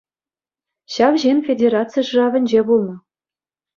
[0.93, 2.95] Ҫав ҫын федераци шыравӗнче пулнӑ.